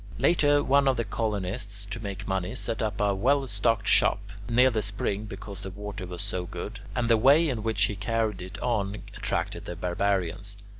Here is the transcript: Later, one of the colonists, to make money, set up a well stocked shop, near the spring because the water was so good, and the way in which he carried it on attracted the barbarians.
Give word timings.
Later, 0.17 0.63
one 0.63 0.87
of 0.87 0.97
the 0.97 1.03
colonists, 1.03 1.85
to 1.85 1.99
make 1.99 2.27
money, 2.27 2.55
set 2.55 2.81
up 2.81 2.99
a 2.99 3.13
well 3.13 3.45
stocked 3.45 3.87
shop, 3.87 4.31
near 4.49 4.71
the 4.71 4.81
spring 4.81 5.25
because 5.25 5.61
the 5.61 5.69
water 5.69 6.07
was 6.07 6.23
so 6.23 6.47
good, 6.47 6.79
and 6.95 7.07
the 7.07 7.17
way 7.17 7.47
in 7.47 7.61
which 7.61 7.83
he 7.83 7.95
carried 7.95 8.41
it 8.41 8.59
on 8.63 9.03
attracted 9.15 9.65
the 9.65 9.75
barbarians. 9.75 10.57